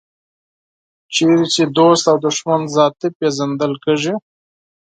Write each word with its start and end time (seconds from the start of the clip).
چېرې 1.13 1.43
چې 1.53 1.63
دوست 1.77 2.03
او 2.11 2.17
دښمن 2.25 2.61
ذاتي 2.75 3.07
پېژندل 3.17 3.73
کېږي. 3.83 4.13